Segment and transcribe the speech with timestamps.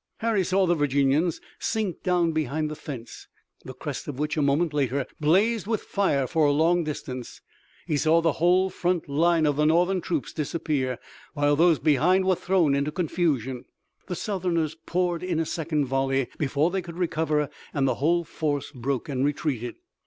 [0.17, 3.27] Harry saw the Virginians sink down behind the fence,
[3.63, 7.39] the crest of which a moment later blazed with fire for a long distance.
[7.85, 10.97] He saw the whole front line of the Northern troops disappear,
[11.35, 13.65] while those behind were thrown into confusion.
[14.07, 18.71] The Southerners poured in a second volley before they could recover and the whole force
[18.71, 19.75] broke and retreated.